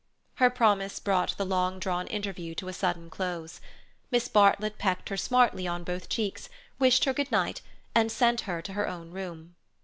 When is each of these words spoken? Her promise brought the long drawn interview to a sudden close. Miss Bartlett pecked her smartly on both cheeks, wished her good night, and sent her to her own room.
Her 0.37 0.49
promise 0.49 0.97
brought 0.99 1.37
the 1.37 1.45
long 1.45 1.77
drawn 1.77 2.07
interview 2.07 2.55
to 2.55 2.67
a 2.67 2.73
sudden 2.73 3.11
close. 3.11 3.61
Miss 4.09 4.27
Bartlett 4.27 4.79
pecked 4.79 5.09
her 5.09 5.15
smartly 5.17 5.67
on 5.67 5.83
both 5.83 6.09
cheeks, 6.09 6.49
wished 6.79 7.05
her 7.05 7.13
good 7.13 7.31
night, 7.31 7.61
and 7.93 8.11
sent 8.11 8.41
her 8.49 8.63
to 8.63 8.73
her 8.73 8.87
own 8.89 9.11
room. 9.11 9.53